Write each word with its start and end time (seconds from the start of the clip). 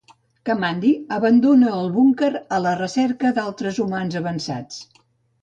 Kamandi 0.49 0.93
abandona 1.17 1.73
el 1.81 1.91
búnquer 1.97 2.31
a 2.57 2.63
la 2.65 2.73
recerca 2.81 3.33
d'altres 3.37 3.79
humans 3.85 4.19
avançats. 4.23 4.83